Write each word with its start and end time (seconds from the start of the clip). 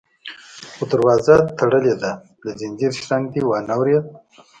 _خو 0.73 0.83
دروازه 0.91 1.35
تړلې 1.59 1.95
ده، 2.01 2.11
د 2.43 2.47
ځنځير 2.59 2.91
شرنګ 3.01 3.25
دې 3.33 3.41
وانه 3.49 3.75
ورېد؟ 3.79 4.05